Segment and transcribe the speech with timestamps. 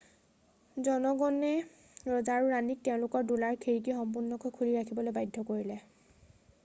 [0.87, 1.51] জনগণে
[2.13, 5.81] ৰজা আৰু ৰাণীক তেওঁলোকৰ দোলাৰ খিৰিকী সম্পূৰ্ণকৈ খুলি ৰাখিবলৈ বাধ্য কৰিলে